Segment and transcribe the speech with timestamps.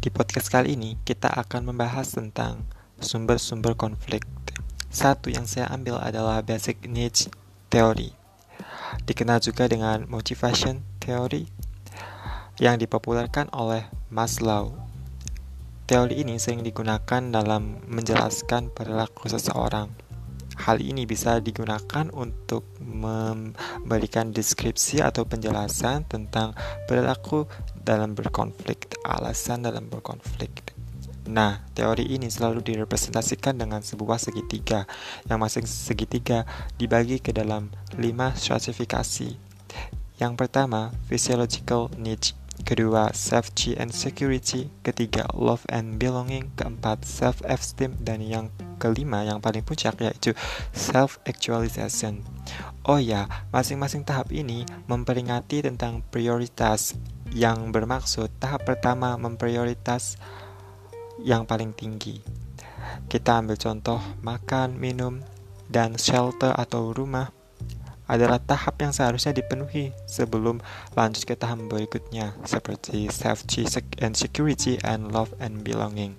[0.00, 2.64] Di podcast kali ini kita akan membahas tentang
[3.04, 4.24] sumber-sumber konflik.
[4.88, 7.28] Satu yang saya ambil adalah basic needs
[7.68, 8.16] theory.
[9.04, 11.52] Dikenal juga dengan motivation theory
[12.56, 14.72] yang dipopulerkan oleh Maslow.
[15.84, 19.92] Teori ini sering digunakan dalam menjelaskan perilaku seseorang.
[20.64, 26.56] Hal ini bisa digunakan untuk memberikan deskripsi atau penjelasan tentang
[26.88, 27.44] perilaku
[27.82, 30.76] dalam berkonflik, alasan dalam berkonflik.
[31.30, 34.90] Nah, teori ini selalu direpresentasikan dengan sebuah segitiga,
[35.30, 36.42] yang masing segitiga
[36.74, 39.38] dibagi ke dalam lima stratifikasi.
[40.18, 47.96] Yang pertama, physiological needs kedua safety and security, ketiga love and belonging, keempat self esteem
[48.00, 50.36] dan yang kelima yang paling puncak yaitu
[50.72, 52.24] self actualization.
[52.84, 56.96] Oh ya, masing-masing tahap ini memperingati tentang prioritas
[57.30, 60.18] yang bermaksud tahap pertama memprioritas
[61.22, 62.20] yang paling tinggi.
[63.06, 65.22] Kita ambil contoh makan, minum,
[65.70, 67.30] dan shelter atau rumah
[68.10, 70.58] adalah tahap yang seharusnya dipenuhi sebelum
[70.98, 73.62] lanjut ke tahap berikutnya seperti safety
[74.02, 76.18] and security and love and belonging.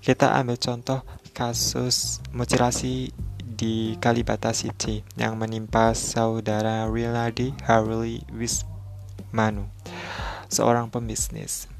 [0.00, 1.04] Kita ambil contoh
[1.36, 3.12] kasus mutilasi
[3.44, 9.68] di Kalibata City yang menimpa saudara Rinaldi Harley Wismanu,
[10.48, 11.70] seorang pembisnis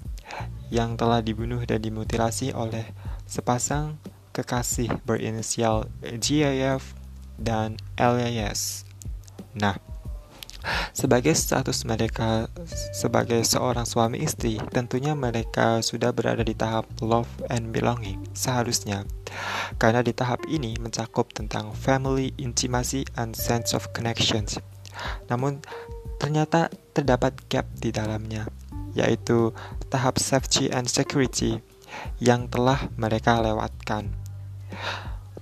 [0.68, 2.84] yang telah dibunuh dan dimutilasi oleh
[3.26, 3.98] sepasang
[4.34, 6.92] kekasih berinisial GIF
[7.38, 8.86] dan LAS
[9.56, 9.80] Nah,
[10.92, 12.52] sebagai status mereka
[12.92, 19.08] sebagai seorang suami istri, tentunya mereka sudah berada di tahap love and belonging seharusnya.
[19.80, 24.60] Karena di tahap ini mencakup tentang family, intimacy, and sense of connections.
[25.32, 25.64] Namun,
[26.16, 28.48] ternyata terdapat gap di dalamnya,
[28.96, 29.52] yaitu
[29.92, 31.60] tahap safety and security
[32.20, 34.12] yang telah mereka lewatkan.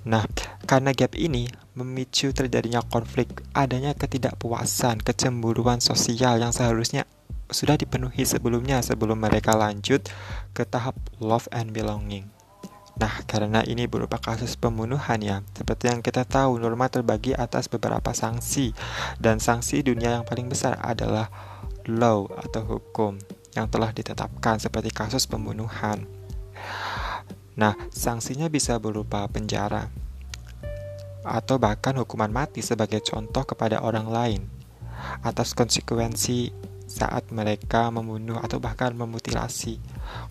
[0.04, 0.28] Nah,
[0.68, 7.08] karena gap ini memicu terjadinya konflik, adanya ketidakpuasan, kecemburuan sosial yang seharusnya
[7.48, 10.04] sudah dipenuhi sebelumnya sebelum mereka lanjut
[10.52, 12.28] ke tahap love and belonging.
[12.94, 18.14] Nah, karena ini berupa kasus pembunuhan ya, seperti yang kita tahu, norma terbagi atas beberapa
[18.14, 18.70] sanksi,
[19.18, 21.26] dan sanksi dunia yang paling besar adalah
[21.90, 23.18] law atau hukum
[23.58, 26.06] yang telah ditetapkan seperti kasus pembunuhan.
[27.58, 29.90] Nah, sanksinya bisa berupa penjara
[31.24, 34.40] atau bahkan hukuman mati sebagai contoh kepada orang lain
[35.24, 36.52] atas konsekuensi
[36.84, 39.80] saat mereka membunuh atau bahkan memutilasi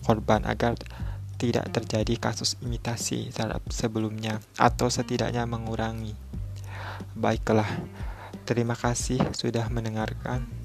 [0.06, 0.78] korban agar
[1.36, 6.14] tidak terjadi kasus imitasi terhadap sebelumnya atau setidaknya mengurangi.
[7.14, 7.68] Baiklah,
[8.48, 10.63] terima kasih sudah mendengarkan.